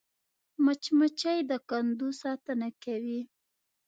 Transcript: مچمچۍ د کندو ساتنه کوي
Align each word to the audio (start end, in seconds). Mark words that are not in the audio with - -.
مچمچۍ 0.63 1.39
د 1.49 1.51
کندو 1.69 2.07
ساتنه 2.21 2.67
کوي 2.83 3.21